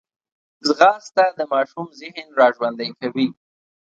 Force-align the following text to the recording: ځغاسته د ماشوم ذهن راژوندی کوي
ځغاسته 0.67 1.25
د 1.37 1.39
ماشوم 1.51 1.87
ذهن 2.01 2.27
راژوندی 2.41 2.89
کوي 2.99 3.27